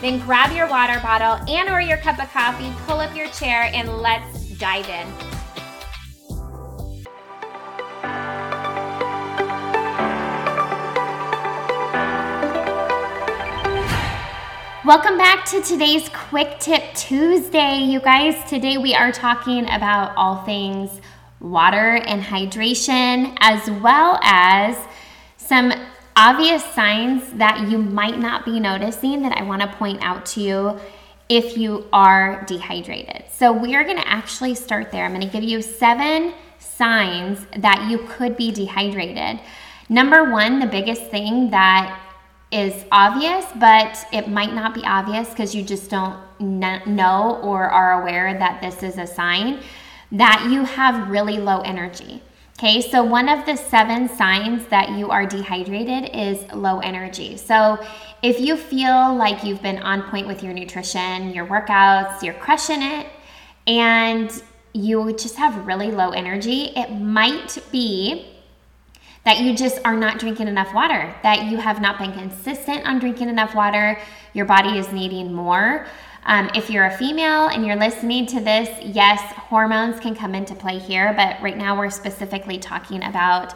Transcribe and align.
then 0.00 0.18
grab 0.20 0.52
your 0.52 0.68
water 0.68 0.98
bottle 1.00 1.46
and 1.48 1.68
or 1.68 1.80
your 1.80 1.98
cup 1.98 2.18
of 2.18 2.30
coffee, 2.32 2.72
pull 2.86 3.00
up 3.00 3.14
your 3.14 3.28
chair 3.28 3.70
and 3.74 3.98
let's 3.98 4.48
dive 4.58 4.88
in. 4.88 5.06
Welcome 14.86 15.18
back 15.18 15.44
to 15.50 15.60
today's 15.62 16.08
Quick 16.08 16.58
Tip 16.58 16.82
Tuesday. 16.94 17.76
You 17.76 18.00
guys, 18.00 18.34
today 18.48 18.76
we 18.76 18.94
are 18.94 19.12
talking 19.12 19.68
about 19.70 20.16
all 20.16 20.44
things 20.44 21.00
water 21.38 21.96
and 22.06 22.22
hydration, 22.22 23.36
as 23.40 23.70
well 23.82 24.18
as 24.22 24.76
some 25.36 25.72
obvious 26.16 26.64
signs 26.74 27.32
that 27.34 27.68
you 27.68 27.78
might 27.78 28.18
not 28.18 28.44
be 28.44 28.60
noticing 28.60 29.22
that 29.22 29.36
I 29.36 29.42
want 29.42 29.62
to 29.62 29.68
point 29.68 30.02
out 30.02 30.26
to 30.26 30.40
you 30.40 30.80
if 31.28 31.56
you 31.56 31.86
are 31.92 32.44
dehydrated. 32.46 33.24
So, 33.30 33.52
we 33.52 33.74
are 33.76 33.84
going 33.84 33.96
to 33.98 34.08
actually 34.08 34.54
start 34.54 34.90
there. 34.90 35.04
I'm 35.04 35.12
going 35.12 35.26
to 35.26 35.32
give 35.32 35.44
you 35.44 35.62
seven 35.62 36.34
signs 36.58 37.46
that 37.56 37.88
you 37.90 37.98
could 38.08 38.36
be 38.36 38.50
dehydrated. 38.50 39.40
Number 39.88 40.30
one, 40.30 40.60
the 40.60 40.66
biggest 40.66 41.04
thing 41.06 41.50
that 41.50 42.00
is 42.50 42.84
obvious, 42.90 43.44
but 43.56 43.98
it 44.12 44.28
might 44.28 44.54
not 44.54 44.74
be 44.74 44.82
obvious 44.84 45.28
because 45.30 45.54
you 45.54 45.62
just 45.62 45.90
don't 45.90 46.18
know 46.40 47.40
or 47.42 47.68
are 47.68 48.02
aware 48.02 48.36
that 48.38 48.60
this 48.60 48.82
is 48.82 48.98
a 48.98 49.06
sign 49.06 49.62
that 50.12 50.48
you 50.50 50.64
have 50.64 51.08
really 51.08 51.38
low 51.38 51.60
energy. 51.60 52.22
Okay, 52.62 52.82
so 52.82 53.02
one 53.02 53.30
of 53.30 53.46
the 53.46 53.56
seven 53.56 54.06
signs 54.06 54.66
that 54.66 54.90
you 54.90 55.08
are 55.08 55.24
dehydrated 55.24 56.10
is 56.14 56.44
low 56.52 56.80
energy. 56.80 57.38
So 57.38 57.82
if 58.22 58.38
you 58.38 58.54
feel 58.54 59.14
like 59.14 59.42
you've 59.42 59.62
been 59.62 59.78
on 59.78 60.02
point 60.10 60.26
with 60.26 60.42
your 60.42 60.52
nutrition, 60.52 61.32
your 61.32 61.46
workouts, 61.46 62.22
you're 62.22 62.34
crushing 62.34 62.82
it, 62.82 63.06
and 63.66 64.30
you 64.74 65.10
just 65.14 65.36
have 65.36 65.66
really 65.66 65.90
low 65.90 66.10
energy, 66.10 66.64
it 66.76 66.90
might 66.90 67.56
be 67.72 68.26
that 69.24 69.40
you 69.40 69.56
just 69.56 69.80
are 69.86 69.96
not 69.96 70.18
drinking 70.18 70.46
enough 70.46 70.74
water, 70.74 71.14
that 71.22 71.46
you 71.46 71.56
have 71.56 71.80
not 71.80 71.98
been 71.98 72.12
consistent 72.12 72.86
on 72.86 72.98
drinking 72.98 73.30
enough 73.30 73.54
water, 73.54 73.98
your 74.34 74.44
body 74.44 74.76
is 74.76 74.92
needing 74.92 75.32
more. 75.32 75.86
Um, 76.30 76.48
if 76.54 76.70
you're 76.70 76.86
a 76.86 76.96
female 76.96 77.48
and 77.48 77.66
you're 77.66 77.74
listening 77.74 78.24
to 78.26 78.38
this, 78.38 78.68
yes, 78.84 79.20
hormones 79.32 79.98
can 79.98 80.14
come 80.14 80.32
into 80.32 80.54
play 80.54 80.78
here, 80.78 81.12
but 81.16 81.42
right 81.42 81.56
now 81.56 81.76
we're 81.76 81.90
specifically 81.90 82.56
talking 82.56 83.02
about 83.02 83.52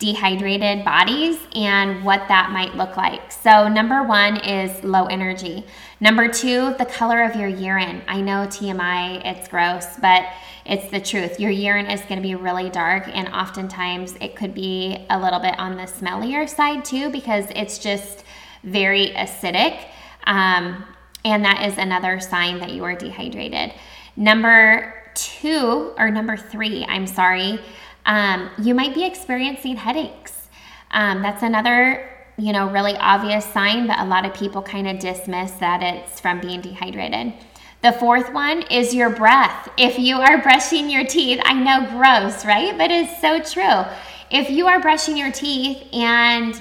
dehydrated 0.00 0.84
bodies 0.84 1.38
and 1.54 2.04
what 2.04 2.26
that 2.26 2.50
might 2.50 2.74
look 2.74 2.96
like. 2.96 3.30
So, 3.30 3.68
number 3.68 4.02
one 4.02 4.38
is 4.38 4.82
low 4.82 5.06
energy. 5.06 5.64
Number 6.00 6.26
two, 6.26 6.74
the 6.76 6.86
color 6.86 7.22
of 7.22 7.36
your 7.36 7.46
urine. 7.46 8.02
I 8.08 8.20
know 8.20 8.48
TMI, 8.48 9.24
it's 9.24 9.46
gross, 9.46 9.86
but 10.00 10.26
it's 10.64 10.90
the 10.90 11.00
truth. 11.00 11.38
Your 11.38 11.52
urine 11.52 11.86
is 11.86 12.00
going 12.00 12.16
to 12.16 12.20
be 12.20 12.34
really 12.34 12.68
dark, 12.68 13.06
and 13.06 13.28
oftentimes 13.28 14.16
it 14.20 14.34
could 14.34 14.54
be 14.54 15.06
a 15.08 15.20
little 15.20 15.38
bit 15.38 15.56
on 15.56 15.76
the 15.76 15.84
smellier 15.84 16.48
side 16.48 16.84
too 16.84 17.10
because 17.10 17.46
it's 17.54 17.78
just 17.78 18.24
very 18.64 19.10
acidic. 19.10 19.84
Um, 20.26 20.84
and 21.24 21.44
that 21.44 21.66
is 21.66 21.78
another 21.78 22.20
sign 22.20 22.60
that 22.60 22.70
you 22.70 22.84
are 22.84 22.94
dehydrated. 22.94 23.72
Number 24.16 24.94
two, 25.14 25.92
or 25.98 26.10
number 26.10 26.36
three, 26.36 26.84
I'm 26.88 27.06
sorry, 27.06 27.60
um, 28.06 28.50
you 28.62 28.74
might 28.74 28.94
be 28.94 29.04
experiencing 29.04 29.76
headaches. 29.76 30.48
Um, 30.90 31.22
that's 31.22 31.42
another, 31.42 32.08
you 32.36 32.52
know, 32.52 32.70
really 32.70 32.96
obvious 32.96 33.44
sign, 33.44 33.86
but 33.86 33.98
a 33.98 34.04
lot 34.04 34.24
of 34.24 34.34
people 34.34 34.62
kind 34.62 34.88
of 34.88 34.98
dismiss 34.98 35.52
that 35.52 35.82
it's 35.82 36.20
from 36.20 36.40
being 36.40 36.60
dehydrated. 36.60 37.34
The 37.82 37.92
fourth 37.92 38.32
one 38.32 38.62
is 38.62 38.94
your 38.94 39.10
breath. 39.10 39.68
If 39.76 39.98
you 39.98 40.16
are 40.16 40.38
brushing 40.42 40.90
your 40.90 41.04
teeth, 41.04 41.40
I 41.44 41.54
know 41.54 41.88
gross, 41.90 42.44
right? 42.44 42.76
But 42.76 42.90
it's 42.90 43.20
so 43.20 43.40
true. 43.40 43.84
If 44.30 44.50
you 44.50 44.66
are 44.66 44.80
brushing 44.80 45.16
your 45.16 45.32
teeth 45.32 45.86
and 45.92 46.58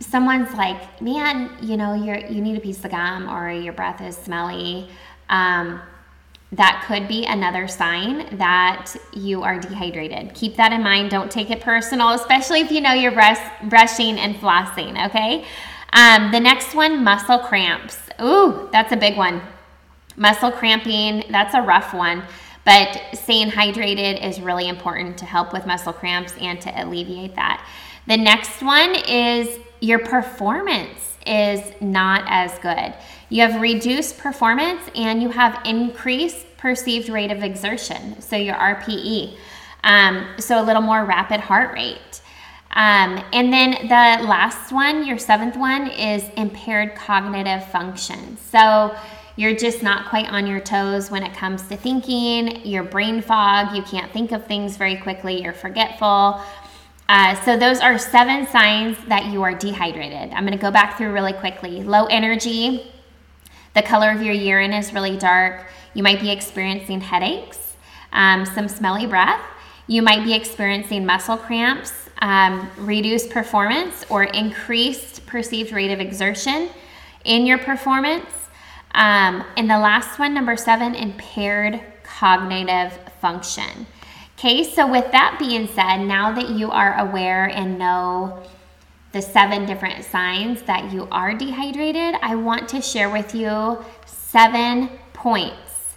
someone's 0.00 0.52
like, 0.54 1.00
man, 1.00 1.50
you 1.62 1.76
know, 1.76 1.94
you're 1.94 2.18
you 2.18 2.40
need 2.40 2.56
a 2.56 2.60
piece 2.60 2.84
of 2.84 2.90
gum 2.90 3.28
or 3.28 3.50
your 3.50 3.72
breath 3.72 4.00
is 4.00 4.16
smelly, 4.16 4.88
um, 5.28 5.80
that 6.52 6.84
could 6.86 7.08
be 7.08 7.24
another 7.26 7.66
sign 7.66 8.36
that 8.36 8.92
you 9.12 9.42
are 9.42 9.58
dehydrated. 9.58 10.32
Keep 10.34 10.56
that 10.56 10.72
in 10.72 10.82
mind. 10.82 11.10
Don't 11.10 11.30
take 11.30 11.50
it 11.50 11.60
personal, 11.60 12.10
especially 12.10 12.60
if 12.60 12.70
you 12.70 12.80
know 12.80 12.92
you're 12.92 13.12
brush, 13.12 13.40
brushing 13.64 14.18
and 14.18 14.36
flossing. 14.36 15.06
Okay. 15.08 15.44
Um, 15.92 16.30
the 16.30 16.40
next 16.40 16.74
one, 16.74 17.02
muscle 17.02 17.38
cramps. 17.38 17.98
Ooh, 18.22 18.68
that's 18.70 18.92
a 18.92 18.96
big 18.96 19.16
one. 19.16 19.42
Muscle 20.16 20.52
cramping, 20.52 21.24
that's 21.30 21.54
a 21.54 21.62
rough 21.62 21.92
one. 21.92 22.22
But 22.64 23.00
staying 23.14 23.50
hydrated 23.50 24.24
is 24.24 24.40
really 24.40 24.68
important 24.68 25.18
to 25.18 25.24
help 25.24 25.52
with 25.52 25.66
muscle 25.66 25.92
cramps 25.92 26.34
and 26.40 26.60
to 26.62 26.82
alleviate 26.82 27.34
that. 27.36 27.64
The 28.06 28.16
next 28.16 28.62
one 28.62 28.94
is 28.94 29.58
your 29.80 29.98
performance 30.00 31.16
is 31.26 31.62
not 31.80 32.24
as 32.26 32.58
good. 32.60 32.94
You 33.28 33.42
have 33.42 33.60
reduced 33.60 34.18
performance 34.18 34.82
and 34.94 35.22
you 35.22 35.30
have 35.30 35.60
increased 35.64 36.46
perceived 36.56 37.08
rate 37.08 37.30
of 37.30 37.42
exertion, 37.42 38.20
so 38.20 38.36
your 38.36 38.54
RPE. 38.54 39.36
Um, 39.84 40.26
so 40.38 40.60
a 40.60 40.64
little 40.64 40.82
more 40.82 41.04
rapid 41.04 41.40
heart 41.40 41.72
rate. 41.72 42.20
Um, 42.72 43.24
and 43.32 43.52
then 43.52 43.70
the 43.82 44.26
last 44.26 44.70
one, 44.70 45.06
your 45.06 45.18
seventh 45.18 45.56
one, 45.56 45.88
is 45.88 46.28
impaired 46.36 46.94
cognitive 46.94 47.64
function. 47.68 48.36
So 48.36 48.94
you're 49.36 49.54
just 49.54 49.82
not 49.82 50.08
quite 50.08 50.30
on 50.30 50.46
your 50.46 50.60
toes 50.60 51.10
when 51.10 51.22
it 51.22 51.34
comes 51.34 51.62
to 51.68 51.76
thinking, 51.76 52.64
your 52.66 52.82
brain 52.82 53.22
fog, 53.22 53.74
you 53.74 53.82
can't 53.82 54.10
think 54.12 54.32
of 54.32 54.46
things 54.46 54.76
very 54.76 54.96
quickly, 54.96 55.42
you're 55.42 55.52
forgetful. 55.52 56.40
Uh, 57.08 57.40
so, 57.44 57.56
those 57.56 57.78
are 57.80 57.98
seven 57.98 58.46
signs 58.48 58.96
that 59.06 59.26
you 59.26 59.42
are 59.42 59.54
dehydrated. 59.54 60.32
I'm 60.32 60.44
going 60.44 60.58
to 60.58 60.62
go 60.62 60.72
back 60.72 60.98
through 60.98 61.12
really 61.12 61.32
quickly. 61.32 61.82
Low 61.84 62.06
energy, 62.06 62.90
the 63.74 63.82
color 63.82 64.10
of 64.10 64.22
your 64.22 64.34
urine 64.34 64.72
is 64.72 64.92
really 64.92 65.16
dark. 65.16 65.66
You 65.94 66.02
might 66.02 66.20
be 66.20 66.30
experiencing 66.30 67.00
headaches, 67.00 67.76
um, 68.12 68.44
some 68.44 68.68
smelly 68.68 69.06
breath. 69.06 69.40
You 69.86 70.02
might 70.02 70.24
be 70.24 70.34
experiencing 70.34 71.06
muscle 71.06 71.36
cramps, 71.36 71.92
um, 72.22 72.68
reduced 72.76 73.30
performance, 73.30 74.04
or 74.08 74.24
increased 74.24 75.26
perceived 75.26 75.70
rate 75.70 75.92
of 75.92 76.00
exertion 76.00 76.70
in 77.24 77.46
your 77.46 77.58
performance. 77.58 78.30
Um, 78.94 79.44
and 79.56 79.70
the 79.70 79.78
last 79.78 80.18
one, 80.18 80.34
number 80.34 80.56
seven, 80.56 80.94
impaired 80.94 81.80
cognitive 82.02 82.98
function. 83.20 83.86
Okay, 84.38 84.64
so 84.64 84.86
with 84.86 85.10
that 85.12 85.36
being 85.38 85.66
said, 85.66 86.04
now 86.04 86.30
that 86.34 86.50
you 86.50 86.70
are 86.70 86.98
aware 86.98 87.46
and 87.46 87.78
know 87.78 88.42
the 89.12 89.22
seven 89.22 89.64
different 89.64 90.04
signs 90.04 90.60
that 90.64 90.92
you 90.92 91.08
are 91.10 91.32
dehydrated, 91.32 92.16
I 92.20 92.34
want 92.34 92.68
to 92.68 92.82
share 92.82 93.08
with 93.08 93.34
you 93.34 93.82
seven 94.04 94.90
points 95.14 95.94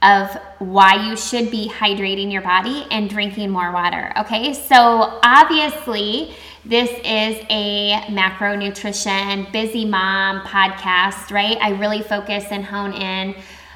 of 0.00 0.30
why 0.60 1.06
you 1.06 1.14
should 1.14 1.50
be 1.50 1.68
hydrating 1.68 2.32
your 2.32 2.40
body 2.40 2.86
and 2.90 3.10
drinking 3.10 3.50
more 3.50 3.70
water. 3.70 4.14
Okay, 4.16 4.54
so 4.54 5.20
obviously, 5.22 6.34
this 6.64 6.88
is 6.90 7.44
a 7.50 8.00
macronutrition 8.08 9.52
busy 9.52 9.84
mom 9.84 10.40
podcast, 10.40 11.30
right? 11.30 11.58
I 11.60 11.72
really 11.72 12.00
focus 12.00 12.46
and 12.50 12.64
hone 12.64 12.94
in 12.94 13.34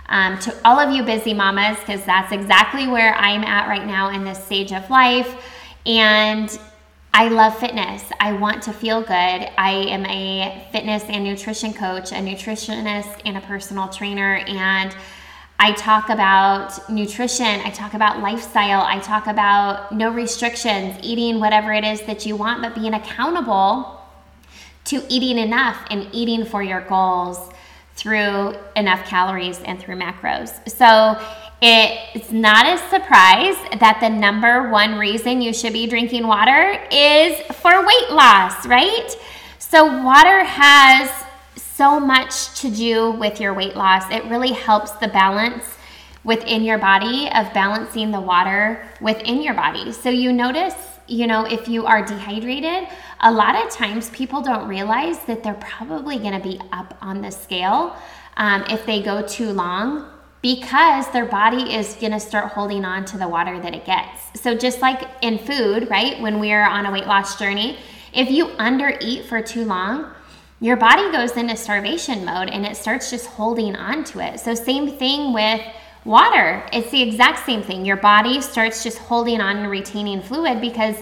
um, 0.08 0.38
to 0.40 0.54
all 0.64 0.78
of 0.78 0.94
you 0.94 1.02
busy 1.02 1.34
mamas 1.34 1.78
because 1.80 2.04
that's 2.04 2.32
exactly 2.32 2.86
where 2.86 3.14
I'm 3.14 3.44
at 3.44 3.68
right 3.68 3.86
now 3.86 4.10
in 4.10 4.24
this 4.24 4.42
stage 4.42 4.72
of 4.72 4.88
life. 4.90 5.34
And 5.84 6.58
I 7.12 7.28
love 7.28 7.58
fitness. 7.58 8.04
I 8.20 8.32
want 8.32 8.62
to 8.64 8.72
feel 8.72 9.00
good. 9.00 9.10
I 9.10 9.86
am 9.88 10.06
a 10.06 10.66
fitness 10.72 11.04
and 11.04 11.24
nutrition 11.24 11.74
coach, 11.74 12.12
a 12.12 12.16
nutritionist, 12.16 13.20
and 13.24 13.36
a 13.36 13.40
personal 13.40 13.88
trainer. 13.88 14.36
And 14.46 14.94
I 15.60 15.72
talk 15.72 16.08
about 16.08 16.88
nutrition, 16.88 17.60
I 17.62 17.70
talk 17.70 17.94
about 17.94 18.20
lifestyle, 18.20 18.82
I 18.82 19.00
talk 19.00 19.26
about 19.26 19.90
no 19.90 20.08
restrictions, 20.08 20.96
eating 21.02 21.40
whatever 21.40 21.72
it 21.72 21.82
is 21.82 22.00
that 22.02 22.24
you 22.24 22.36
want, 22.36 22.62
but 22.62 22.76
being 22.76 22.94
accountable 22.94 24.00
to 24.84 25.02
eating 25.08 25.36
enough 25.36 25.84
and 25.90 26.08
eating 26.12 26.44
for 26.44 26.62
your 26.62 26.82
goals 26.82 27.52
through 27.98 28.54
enough 28.76 29.04
calories 29.06 29.60
and 29.62 29.80
through 29.80 29.96
macros. 29.96 30.68
So 30.68 31.20
it's 31.60 32.30
not 32.30 32.66
a 32.66 32.78
surprise 32.88 33.56
that 33.80 33.98
the 34.00 34.08
number 34.08 34.70
one 34.70 34.96
reason 34.96 35.42
you 35.42 35.52
should 35.52 35.72
be 35.72 35.86
drinking 35.86 36.26
water 36.26 36.80
is 36.92 37.40
for 37.56 37.84
weight 37.84 38.10
loss, 38.10 38.64
right? 38.66 39.10
So, 39.58 40.02
water 40.02 40.44
has 40.44 41.10
so 41.56 42.00
much 42.00 42.60
to 42.60 42.70
do 42.70 43.10
with 43.10 43.40
your 43.40 43.54
weight 43.54 43.76
loss. 43.76 44.10
It 44.10 44.24
really 44.24 44.52
helps 44.52 44.92
the 44.92 45.08
balance 45.08 45.64
within 46.24 46.62
your 46.62 46.78
body 46.78 47.28
of 47.34 47.52
balancing 47.52 48.10
the 48.10 48.20
water 48.20 48.86
within 49.00 49.42
your 49.42 49.54
body. 49.54 49.92
So 49.92 50.10
you 50.10 50.32
notice, 50.32 50.74
you 51.08 51.26
know, 51.26 51.44
if 51.44 51.68
you 51.68 51.86
are 51.86 52.04
dehydrated, 52.04 52.88
a 53.20 53.32
lot 53.32 53.56
of 53.56 53.70
times 53.72 54.10
people 54.10 54.42
don't 54.42 54.68
realize 54.68 55.18
that 55.24 55.42
they're 55.42 55.54
probably 55.54 56.18
going 56.18 56.34
to 56.34 56.40
be 56.40 56.60
up 56.72 56.96
on 57.00 57.22
the 57.22 57.30
scale 57.30 57.96
um, 58.36 58.62
if 58.68 58.84
they 58.86 59.02
go 59.02 59.26
too 59.26 59.50
long 59.52 60.08
because 60.42 61.10
their 61.12 61.24
body 61.24 61.74
is 61.74 61.94
going 61.94 62.12
to 62.12 62.20
start 62.20 62.52
holding 62.52 62.84
on 62.84 63.04
to 63.06 63.18
the 63.18 63.26
water 63.26 63.58
that 63.60 63.74
it 63.74 63.84
gets. 63.84 64.40
So 64.40 64.56
just 64.56 64.80
like 64.80 65.08
in 65.22 65.38
food, 65.38 65.90
right? 65.90 66.20
When 66.20 66.38
we're 66.38 66.62
on 66.62 66.86
a 66.86 66.92
weight 66.92 67.06
loss 67.06 67.38
journey, 67.38 67.78
if 68.12 68.30
you 68.30 68.46
undereat 68.46 69.24
for 69.24 69.42
too 69.42 69.64
long, 69.64 70.12
your 70.60 70.76
body 70.76 71.10
goes 71.10 71.36
into 71.36 71.56
starvation 71.56 72.24
mode 72.24 72.50
and 72.50 72.64
it 72.64 72.76
starts 72.76 73.10
just 73.10 73.26
holding 73.26 73.76
on 73.76 74.04
to 74.04 74.20
it. 74.20 74.40
So, 74.40 74.54
same 74.54 74.96
thing 74.96 75.32
with 75.32 75.60
water. 76.04 76.64
It's 76.72 76.90
the 76.90 77.02
exact 77.02 77.44
same 77.44 77.62
thing. 77.62 77.84
Your 77.84 77.96
body 77.96 78.40
starts 78.40 78.82
just 78.82 78.98
holding 78.98 79.40
on 79.40 79.58
and 79.58 79.70
retaining 79.70 80.22
fluid 80.22 80.60
because 80.60 80.96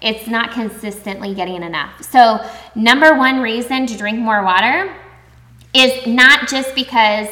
it's 0.00 0.26
not 0.26 0.52
consistently 0.52 1.34
getting 1.34 1.62
enough. 1.62 2.02
So, 2.02 2.44
number 2.74 3.16
one 3.16 3.40
reason 3.40 3.86
to 3.86 3.96
drink 3.96 4.18
more 4.18 4.42
water 4.42 4.94
is 5.74 6.06
not 6.06 6.48
just 6.48 6.74
because, 6.74 7.28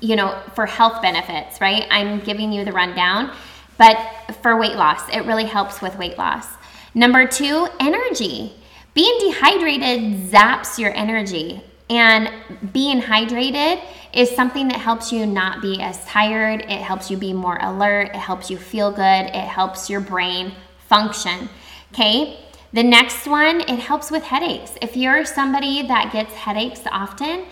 you 0.00 0.16
know, 0.16 0.40
for 0.54 0.66
health 0.66 1.02
benefits, 1.02 1.60
right? 1.60 1.86
I'm 1.90 2.20
giving 2.20 2.52
you 2.52 2.64
the 2.64 2.72
rundown, 2.72 3.32
but 3.78 3.98
for 4.42 4.58
weight 4.58 4.76
loss, 4.76 5.08
it 5.10 5.20
really 5.20 5.44
helps 5.44 5.82
with 5.82 5.96
weight 5.98 6.16
loss. 6.16 6.46
Number 6.94 7.26
two, 7.26 7.68
energy. 7.78 8.54
Being 8.94 9.18
dehydrated 9.20 10.30
zaps 10.30 10.78
your 10.78 10.94
energy, 10.94 11.62
and 11.88 12.30
being 12.72 13.00
hydrated 13.00 13.82
is 14.16 14.30
something 14.30 14.68
that 14.68 14.80
helps 14.80 15.12
you 15.12 15.26
not 15.26 15.60
be 15.60 15.80
as 15.82 16.02
tired. 16.06 16.62
It 16.62 16.80
helps 16.80 17.10
you 17.10 17.18
be 17.18 17.32
more 17.34 17.58
alert. 17.60 18.08
It 18.08 18.16
helps 18.16 18.50
you 18.50 18.56
feel 18.56 18.90
good. 18.90 19.02
It 19.26 19.34
helps 19.34 19.90
your 19.90 20.00
brain 20.00 20.52
function. 20.88 21.50
Okay. 21.92 22.40
The 22.72 22.82
next 22.82 23.26
one, 23.26 23.60
it 23.60 23.78
helps 23.78 24.10
with 24.10 24.22
headaches. 24.22 24.72
If 24.82 24.96
you're 24.96 25.24
somebody 25.24 25.86
that 25.86 26.12
gets 26.12 26.32
headaches 26.32 26.80
often, 26.90 27.44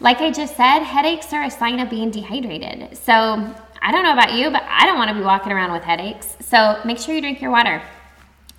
like 0.00 0.20
I 0.20 0.30
just 0.30 0.56
said, 0.56 0.80
headaches 0.80 1.32
are 1.32 1.42
a 1.44 1.50
sign 1.50 1.80
of 1.80 1.90
being 1.90 2.10
dehydrated. 2.10 2.96
So 2.96 3.12
I 3.82 3.90
don't 3.90 4.04
know 4.04 4.12
about 4.12 4.34
you, 4.34 4.50
but 4.50 4.62
I 4.68 4.84
don't 4.86 4.98
want 4.98 5.08
to 5.10 5.14
be 5.14 5.22
walking 5.22 5.52
around 5.52 5.72
with 5.72 5.82
headaches. 5.82 6.36
So 6.40 6.80
make 6.84 6.98
sure 6.98 7.14
you 7.14 7.20
drink 7.20 7.40
your 7.40 7.50
water. 7.50 7.82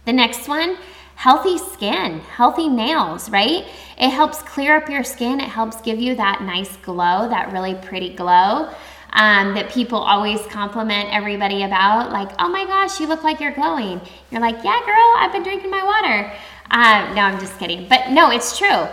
The 0.06 0.14
next 0.14 0.48
one, 0.48 0.78
healthy 1.24 1.58
skin, 1.58 2.20
healthy 2.20 2.68
nails, 2.68 3.30
right? 3.30 3.66
It 3.98 4.10
helps 4.10 4.42
clear 4.42 4.76
up 4.76 4.90
your 4.90 5.06
skin. 5.06 5.40
It 5.40 5.48
helps 5.48 5.80
give 5.80 5.98
you 5.98 6.16
that 6.16 6.42
nice 6.42 6.76
glow, 6.78 7.30
that 7.30 7.54
really 7.54 7.76
pretty 7.76 8.14
glow. 8.14 8.70
Um, 9.14 9.54
that 9.54 9.72
people 9.72 10.00
always 10.00 10.42
compliment 10.48 11.14
everybody 11.14 11.64
about, 11.64 12.12
like, 12.12 12.30
oh 12.40 12.50
my 12.50 12.66
gosh, 12.66 13.00
you 13.00 13.08
look 13.08 13.24
like 13.24 13.40
you're 13.40 13.54
glowing. 13.54 14.02
You're 14.32 14.42
like, 14.42 14.66
yeah, 14.66 14.82
girl, 14.86 15.14
I've 15.18 15.32
been 15.32 15.44
drinking 15.44 15.72
my 15.72 15.84
water. 15.86 16.34
Uh, 16.70 17.14
no, 17.14 17.22
I'm 17.22 17.40
just 17.40 17.58
kidding. 17.58 17.88
But 17.88 18.10
no, 18.10 18.30
it's 18.30 18.58
true. 18.58 18.86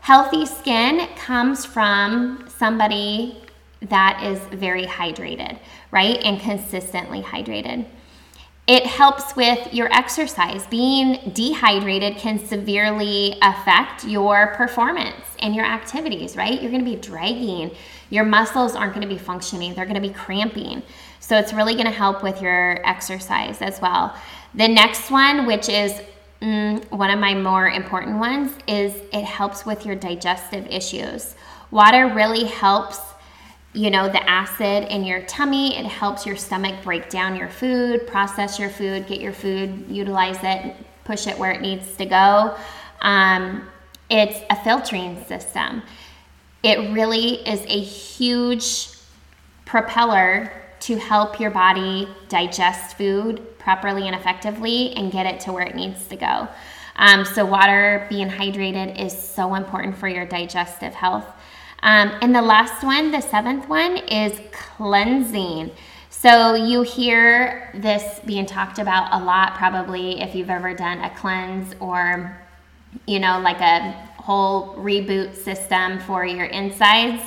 Healthy 0.00 0.46
skin 0.46 1.06
comes 1.14 1.64
from 1.64 2.48
somebody 2.48 3.38
that 3.82 4.24
is 4.24 4.40
very 4.58 4.86
hydrated, 4.86 5.56
right? 5.92 6.18
And 6.24 6.40
consistently 6.40 7.22
hydrated. 7.22 7.86
It 8.66 8.84
helps 8.84 9.36
with 9.36 9.72
your 9.72 9.92
exercise. 9.92 10.66
Being 10.66 11.30
dehydrated 11.32 12.16
can 12.16 12.44
severely 12.44 13.36
affect 13.40 14.04
your 14.04 14.54
performance 14.56 15.24
and 15.38 15.54
your 15.54 15.64
activities, 15.64 16.36
right? 16.36 16.60
You're 16.60 16.72
gonna 16.72 16.82
be 16.82 16.96
dragging. 16.96 17.70
Your 18.10 18.24
muscles 18.24 18.74
aren't 18.74 18.92
gonna 18.92 19.06
be 19.06 19.18
functioning, 19.18 19.74
they're 19.74 19.86
gonna 19.86 20.00
be 20.00 20.10
cramping. 20.10 20.82
So 21.20 21.36
it's 21.36 21.52
really 21.52 21.76
gonna 21.76 21.92
help 21.92 22.24
with 22.24 22.42
your 22.42 22.84
exercise 22.84 23.62
as 23.62 23.80
well. 23.80 24.16
The 24.54 24.66
next 24.66 25.12
one, 25.12 25.46
which 25.46 25.68
is 25.68 26.02
mm, 26.42 26.90
one 26.90 27.10
of 27.10 27.20
my 27.20 27.34
more 27.34 27.68
important 27.68 28.18
ones, 28.18 28.52
is 28.66 28.94
it 29.12 29.24
helps 29.24 29.64
with 29.64 29.86
your 29.86 29.94
digestive 29.94 30.66
issues. 30.66 31.36
Water 31.70 32.08
really 32.08 32.44
helps 32.44 32.98
you 33.76 33.90
know, 33.90 34.08
the 34.08 34.28
acid 34.28 34.84
in 34.90 35.04
your 35.04 35.20
tummy. 35.22 35.76
It 35.76 35.84
helps 35.84 36.24
your 36.24 36.34
stomach 36.34 36.82
break 36.82 37.10
down 37.10 37.36
your 37.36 37.50
food, 37.50 38.06
process 38.06 38.58
your 38.58 38.70
food, 38.70 39.06
get 39.06 39.20
your 39.20 39.34
food, 39.34 39.84
utilize 39.88 40.38
it, 40.42 40.74
push 41.04 41.26
it 41.26 41.38
where 41.38 41.52
it 41.52 41.60
needs 41.60 41.94
to 41.96 42.06
go. 42.06 42.56
Um, 43.02 43.68
it's 44.08 44.40
a 44.48 44.56
filtering 44.64 45.22
system. 45.26 45.82
It 46.62 46.94
really 46.94 47.46
is 47.46 47.60
a 47.66 47.80
huge 47.80 48.88
propeller 49.66 50.50
to 50.80 50.96
help 50.96 51.38
your 51.38 51.50
body 51.50 52.08
digest 52.30 52.96
food 52.96 53.58
properly 53.58 54.06
and 54.06 54.16
effectively 54.16 54.92
and 54.94 55.12
get 55.12 55.26
it 55.26 55.40
to 55.40 55.52
where 55.52 55.64
it 55.64 55.74
needs 55.74 56.08
to 56.08 56.16
go. 56.16 56.48
Um, 56.96 57.26
so, 57.26 57.44
water 57.44 58.06
being 58.08 58.30
hydrated 58.30 58.98
is 58.98 59.16
so 59.16 59.54
important 59.54 59.98
for 59.98 60.08
your 60.08 60.24
digestive 60.24 60.94
health. 60.94 61.26
Um, 61.86 62.12
and 62.20 62.34
the 62.34 62.42
last 62.42 62.82
one, 62.82 63.12
the 63.12 63.20
seventh 63.20 63.68
one, 63.68 63.98
is 64.08 64.36
cleansing. 64.50 65.70
So 66.10 66.54
you 66.54 66.82
hear 66.82 67.70
this 67.74 68.20
being 68.26 68.44
talked 68.44 68.80
about 68.80 69.08
a 69.12 69.24
lot, 69.24 69.54
probably 69.54 70.20
if 70.20 70.34
you've 70.34 70.50
ever 70.50 70.74
done 70.74 70.98
a 70.98 71.10
cleanse 71.10 71.76
or, 71.78 72.36
you 73.06 73.20
know, 73.20 73.38
like 73.38 73.60
a 73.60 73.92
whole 74.18 74.74
reboot 74.74 75.36
system 75.36 76.00
for 76.00 76.26
your 76.26 76.46
insides. 76.46 77.22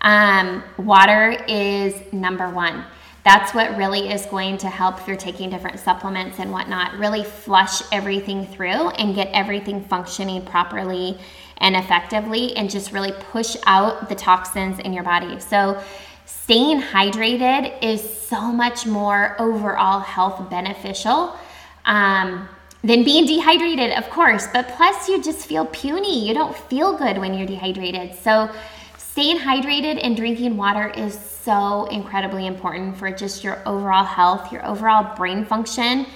Um, 0.00 0.64
water 0.78 1.32
is 1.46 1.94
number 2.10 2.48
one. 2.48 2.86
That's 3.24 3.52
what 3.54 3.76
really 3.76 4.10
is 4.10 4.24
going 4.26 4.58
to 4.58 4.68
help 4.68 4.98
if 4.98 5.06
you're 5.06 5.16
taking 5.16 5.50
different 5.50 5.78
supplements 5.78 6.38
and 6.38 6.50
whatnot. 6.50 6.94
Really 6.98 7.22
flush 7.22 7.82
everything 7.92 8.46
through 8.46 8.88
and 8.90 9.14
get 9.14 9.28
everything 9.32 9.84
functioning 9.84 10.44
properly 10.44 11.18
and 11.58 11.76
effectively 11.76 12.56
and 12.56 12.70
just 12.70 12.92
really 12.92 13.12
push 13.30 13.56
out 13.66 14.08
the 14.08 14.14
toxins 14.14 14.78
in 14.78 14.92
your 14.92 15.04
body. 15.04 15.38
So, 15.40 15.82
staying 16.24 16.80
hydrated 16.80 17.82
is 17.82 18.02
so 18.18 18.40
much 18.50 18.86
more 18.86 19.36
overall 19.38 20.00
health 20.00 20.48
beneficial 20.48 21.36
um, 21.84 22.48
than 22.82 23.04
being 23.04 23.26
dehydrated, 23.26 23.92
of 23.92 24.08
course. 24.10 24.46
But 24.52 24.68
plus, 24.68 25.08
you 25.08 25.22
just 25.22 25.46
feel 25.46 25.66
puny. 25.66 26.26
You 26.26 26.32
don't 26.32 26.56
feel 26.56 26.96
good 26.96 27.18
when 27.18 27.34
you're 27.34 27.46
dehydrated. 27.46 28.14
So, 28.14 28.50
staying 29.12 29.38
hydrated 29.38 29.98
and 30.04 30.16
drinking 30.16 30.56
water 30.56 30.88
is 30.90 31.18
so 31.18 31.86
incredibly 31.86 32.46
important 32.46 32.96
for 32.96 33.10
just 33.10 33.42
your 33.42 33.60
overall 33.66 34.04
health, 34.04 34.52
your 34.52 34.64
overall 34.64 35.16
brain 35.16 35.44
function. 35.44 36.06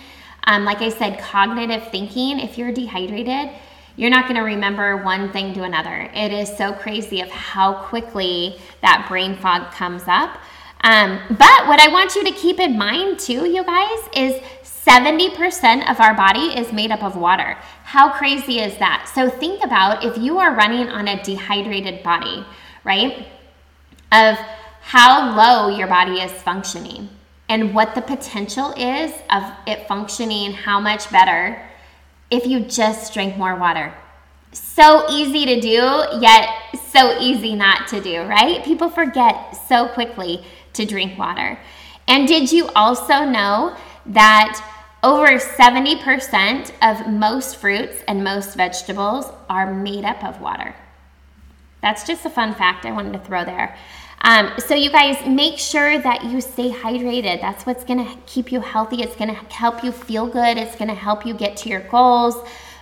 Um, 0.44 0.64
like 0.64 0.80
I 0.80 0.90
said, 0.90 1.18
cognitive 1.18 1.88
thinking, 1.88 2.38
if 2.38 2.56
you're 2.56 2.70
dehydrated, 2.70 3.50
you're 3.96 4.10
not 4.10 4.24
going 4.24 4.36
to 4.36 4.42
remember 4.42 4.98
one 4.98 5.32
thing 5.32 5.54
to 5.54 5.64
another. 5.64 6.08
It 6.14 6.32
is 6.32 6.56
so 6.56 6.72
crazy 6.72 7.20
of 7.20 7.28
how 7.30 7.74
quickly 7.84 8.58
that 8.80 9.06
brain 9.08 9.34
fog 9.36 9.72
comes 9.72 10.04
up. 10.06 10.38
Um, 10.82 11.18
but 11.30 11.66
what 11.66 11.80
I 11.80 11.88
want 11.88 12.14
you 12.14 12.22
to 12.24 12.30
keep 12.32 12.60
in 12.60 12.78
mind 12.78 13.18
too, 13.18 13.48
you 13.48 13.64
guys, 13.64 13.98
is 14.14 14.40
70% 14.62 15.90
of 15.90 15.98
our 15.98 16.14
body 16.14 16.58
is 16.58 16.72
made 16.72 16.92
up 16.92 17.02
of 17.02 17.16
water. 17.16 17.56
How 17.82 18.12
crazy 18.12 18.60
is 18.60 18.76
that? 18.78 19.10
So 19.12 19.30
think 19.30 19.64
about 19.64 20.04
if 20.04 20.16
you 20.16 20.38
are 20.38 20.54
running 20.54 20.88
on 20.88 21.08
a 21.08 21.22
dehydrated 21.22 22.02
body, 22.02 22.44
right? 22.84 23.26
Of 24.12 24.36
how 24.80 25.34
low 25.34 25.74
your 25.76 25.88
body 25.88 26.20
is 26.20 26.30
functioning 26.30 27.08
and 27.48 27.74
what 27.74 27.94
the 27.94 28.02
potential 28.02 28.72
is 28.76 29.12
of 29.30 29.44
it 29.66 29.86
functioning 29.88 30.52
how 30.52 30.80
much 30.80 31.10
better 31.10 31.60
if 32.30 32.46
you 32.46 32.60
just 32.60 33.12
drink 33.12 33.36
more 33.36 33.56
water. 33.56 33.92
So 34.52 35.06
easy 35.10 35.44
to 35.46 35.60
do, 35.60 36.20
yet 36.20 36.48
so 36.90 37.18
easy 37.18 37.54
not 37.54 37.88
to 37.88 38.00
do, 38.00 38.22
right? 38.22 38.64
People 38.64 38.88
forget 38.88 39.56
so 39.68 39.88
quickly 39.88 40.44
to 40.74 40.84
drink 40.84 41.18
water. 41.18 41.58
And 42.06 42.28
did 42.28 42.52
you 42.52 42.68
also 42.68 43.24
know 43.24 43.76
that 44.06 44.62
over 45.02 45.38
70% 45.38 46.70
of 46.82 47.12
most 47.12 47.56
fruits 47.56 48.02
and 48.06 48.22
most 48.22 48.54
vegetables 48.54 49.26
are 49.48 49.72
made 49.72 50.04
up 50.04 50.22
of 50.22 50.40
water? 50.40 50.74
That's 51.84 52.06
just 52.06 52.24
a 52.24 52.30
fun 52.30 52.54
fact 52.54 52.86
I 52.86 52.92
wanted 52.92 53.12
to 53.12 53.18
throw 53.18 53.44
there. 53.44 53.76
Um, 54.22 54.54
so, 54.56 54.74
you 54.74 54.90
guys, 54.90 55.18
make 55.28 55.58
sure 55.58 55.98
that 55.98 56.24
you 56.24 56.40
stay 56.40 56.70
hydrated. 56.70 57.42
That's 57.42 57.66
what's 57.66 57.84
going 57.84 58.02
to 58.02 58.16
keep 58.24 58.50
you 58.50 58.60
healthy. 58.60 59.02
It's 59.02 59.14
going 59.14 59.28
to 59.28 59.54
help 59.54 59.84
you 59.84 59.92
feel 59.92 60.26
good. 60.26 60.56
It's 60.56 60.76
going 60.76 60.88
to 60.88 60.94
help 60.94 61.26
you 61.26 61.34
get 61.34 61.58
to 61.58 61.68
your 61.68 61.80
goals. 61.80 62.36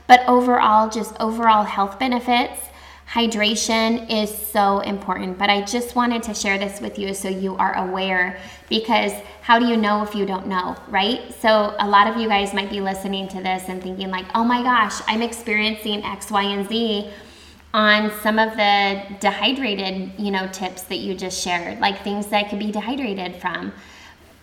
But 0.07 0.21
overall, 0.29 0.89
just 0.89 1.17
overall 1.19 1.65
health 1.65 1.99
benefits, 1.99 2.61
hydration 3.09 4.09
is 4.09 4.33
so 4.33 4.79
important. 4.81 5.37
But 5.37 5.51
I 5.51 5.63
just 5.63 5.97
wanted 5.97 6.23
to 6.23 6.33
share 6.33 6.57
this 6.57 6.81
with 6.81 6.97
you 6.97 7.13
so 7.13 7.29
you 7.29 7.57
are 7.57 7.75
aware 7.89 8.39
because 8.69 9.11
how 9.41 9.59
do 9.59 9.67
you 9.67 9.77
know 9.77 10.05
if 10.05 10.15
you 10.15 10.27
don't 10.27 10.47
know, 10.47 10.77
right? 10.87 11.35
So, 11.41 11.75
a 11.81 11.89
lot 11.89 12.07
of 12.07 12.19
you 12.19 12.29
guys 12.29 12.55
might 12.55 12.71
be 12.71 12.81
listening 12.81 13.27
to 13.31 13.43
this 13.43 13.65
and 13.67 13.83
thinking, 13.83 14.11
like, 14.11 14.27
oh 14.37 14.45
my 14.45 14.63
gosh, 14.63 15.03
I'm 15.09 15.23
experiencing 15.23 16.05
X, 16.05 16.31
Y, 16.31 16.45
and 16.45 16.69
Z 16.69 17.11
on 17.75 18.11
some 18.21 18.39
of 18.39 18.57
the 18.57 19.03
dehydrated, 19.21 20.13
you 20.19 20.31
know, 20.31 20.47
tips 20.49 20.83
that 20.83 20.99
you 20.99 21.15
just 21.15 21.43
shared, 21.43 21.81
like 21.81 22.03
things 22.05 22.27
that 22.29 22.51
could 22.51 22.59
be 22.59 22.71
dehydrated 22.71 23.37
from. 23.37 23.73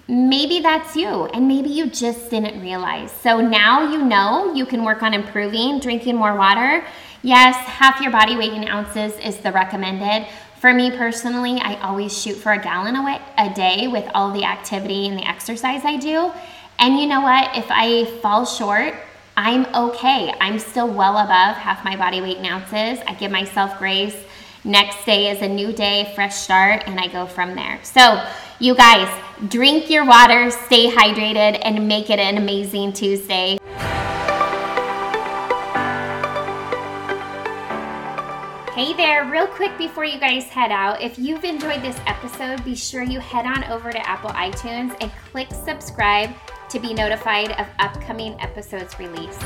Maybe 0.07 0.59
that's 0.59 0.95
you, 0.95 1.25
and 1.25 1.47
maybe 1.47 1.69
you 1.69 1.87
just 1.87 2.31
didn't 2.31 2.59
realize. 2.59 3.11
So 3.11 3.39
now 3.41 3.91
you 3.91 4.03
know 4.03 4.53
you 4.55 4.65
can 4.65 4.83
work 4.83 5.03
on 5.03 5.13
improving, 5.13 5.79
drinking 5.79 6.15
more 6.15 6.35
water. 6.35 6.83
Yes, 7.21 7.55
half 7.55 8.01
your 8.01 8.11
body 8.11 8.35
weight 8.35 8.53
in 8.53 8.67
ounces 8.67 9.13
is 9.19 9.37
the 9.37 9.51
recommended. 9.51 10.27
For 10.59 10.73
me 10.73 10.89
personally, 10.89 11.59
I 11.59 11.75
always 11.81 12.19
shoot 12.19 12.35
for 12.35 12.51
a 12.53 12.61
gallon 12.61 12.95
a, 12.95 13.21
a 13.37 13.53
day 13.53 13.87
with 13.87 14.09
all 14.15 14.31
the 14.31 14.45
activity 14.45 15.07
and 15.07 15.17
the 15.17 15.27
exercise 15.27 15.85
I 15.85 15.97
do. 15.97 16.31
And 16.79 16.97
you 16.97 17.05
know 17.05 17.21
what? 17.21 17.55
If 17.55 17.67
I 17.69 18.05
fall 18.21 18.45
short, 18.45 18.95
I'm 19.41 19.73
okay. 19.73 20.33
I'm 20.41 20.59
still 20.59 20.93
well 20.93 21.15
above 21.15 21.55
half 21.55 21.85
my 21.85 21.95
body 21.95 22.19
weight 22.19 22.39
in 22.39 22.45
ounces. 22.45 22.99
I 23.07 23.13
give 23.13 23.31
myself 23.31 23.79
grace. 23.79 24.17
Next 24.65 25.05
day 25.05 25.29
is 25.29 25.41
a 25.41 25.47
new 25.47 25.71
day, 25.71 26.11
fresh 26.13 26.35
start, 26.35 26.83
and 26.87 26.99
I 26.99 27.07
go 27.07 27.25
from 27.25 27.55
there. 27.55 27.79
So, 27.81 28.21
you 28.59 28.75
guys, 28.75 29.07
drink 29.47 29.89
your 29.89 30.05
water, 30.05 30.51
stay 30.51 30.91
hydrated, 30.91 31.57
and 31.63 31.87
make 31.87 32.09
it 32.09 32.19
an 32.19 32.35
amazing 32.35 32.91
Tuesday. 32.91 33.57
Hey 38.75 38.93
there, 38.93 39.23
real 39.31 39.47
quick 39.47 39.77
before 39.77 40.03
you 40.03 40.19
guys 40.19 40.43
head 40.47 40.73
out, 40.73 41.01
if 41.01 41.17
you've 41.17 41.45
enjoyed 41.45 41.81
this 41.81 41.99
episode, 42.07 42.65
be 42.65 42.75
sure 42.75 43.03
you 43.03 43.21
head 43.21 43.45
on 43.45 43.63
over 43.71 43.89
to 43.89 44.05
Apple 44.05 44.31
iTunes 44.31 44.97
and 44.99 45.09
click 45.31 45.47
subscribe 45.63 46.29
to 46.69 46.79
be 46.79 46.93
notified 46.93 47.51
of 47.51 47.67
upcoming 47.79 48.39
episodes 48.39 48.97
released. 48.99 49.41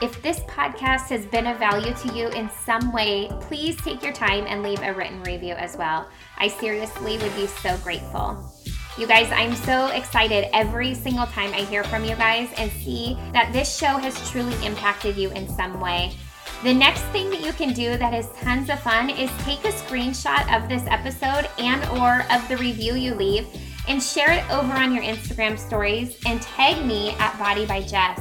If 0.00 0.22
this 0.22 0.40
podcast 0.40 1.08
has 1.08 1.26
been 1.26 1.46
of 1.46 1.58
value 1.58 1.92
to 1.92 2.14
you 2.14 2.28
in 2.28 2.48
some 2.50 2.92
way, 2.92 3.28
please 3.40 3.76
take 3.76 4.02
your 4.02 4.12
time 4.12 4.44
and 4.46 4.62
leave 4.62 4.80
a 4.82 4.94
written 4.94 5.22
review 5.22 5.54
as 5.54 5.76
well. 5.76 6.08
I 6.36 6.48
seriously 6.48 7.18
would 7.18 7.34
be 7.34 7.46
so 7.46 7.76
grateful. 7.78 8.52
You 8.96 9.06
guys, 9.06 9.30
I'm 9.32 9.54
so 9.54 9.88
excited 9.88 10.48
every 10.52 10.94
single 10.94 11.26
time 11.26 11.52
I 11.52 11.62
hear 11.62 11.84
from 11.84 12.04
you 12.04 12.14
guys 12.16 12.48
and 12.56 12.70
see 12.70 13.16
that 13.32 13.52
this 13.52 13.76
show 13.76 13.96
has 13.96 14.30
truly 14.30 14.54
impacted 14.64 15.16
you 15.16 15.30
in 15.30 15.48
some 15.48 15.80
way. 15.80 16.16
The 16.64 16.74
next 16.74 17.02
thing 17.12 17.30
that 17.30 17.44
you 17.44 17.52
can 17.52 17.72
do 17.72 17.96
that 17.96 18.12
is 18.12 18.28
tons 18.40 18.68
of 18.70 18.80
fun 18.80 19.10
is 19.10 19.30
take 19.44 19.64
a 19.64 19.68
screenshot 19.68 20.52
of 20.52 20.68
this 20.68 20.82
episode 20.88 21.48
and 21.58 21.84
or 21.98 22.24
of 22.32 22.48
the 22.48 22.56
review 22.56 22.94
you 22.94 23.14
leave 23.14 23.46
and 23.88 24.02
share 24.02 24.32
it 24.32 24.48
over 24.50 24.72
on 24.72 24.94
your 24.94 25.02
Instagram 25.02 25.58
stories 25.58 26.18
and 26.26 26.40
tag 26.40 26.84
me 26.84 27.10
at 27.18 27.36
Body 27.38 27.66
by 27.66 27.82
Jess. 27.82 28.20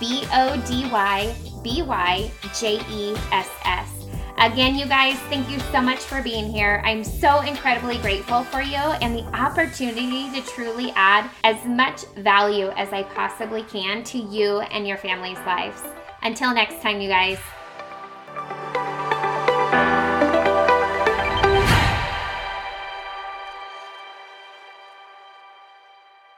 B 0.00 0.24
O 0.32 0.62
D 0.66 0.88
Y 0.90 1.34
B 1.62 1.82
Y 1.82 2.30
J 2.58 2.80
E 2.90 3.14
S 3.32 3.48
S. 3.64 4.06
Again, 4.38 4.74
you 4.74 4.84
guys, 4.84 5.16
thank 5.30 5.48
you 5.50 5.58
so 5.72 5.80
much 5.80 6.00
for 6.00 6.22
being 6.22 6.52
here. 6.52 6.82
I'm 6.84 7.02
so 7.02 7.40
incredibly 7.40 7.96
grateful 7.98 8.44
for 8.44 8.60
you 8.60 8.76
and 8.76 9.16
the 9.16 9.24
opportunity 9.34 10.30
to 10.32 10.46
truly 10.46 10.92
add 10.94 11.30
as 11.42 11.64
much 11.64 12.04
value 12.18 12.68
as 12.70 12.92
I 12.92 13.04
possibly 13.04 13.62
can 13.62 14.04
to 14.04 14.18
you 14.18 14.60
and 14.60 14.86
your 14.86 14.98
family's 14.98 15.38
lives. 15.46 15.80
Until 16.22 16.52
next 16.52 16.82
time, 16.82 17.00
you 17.00 17.08
guys. 17.08 17.38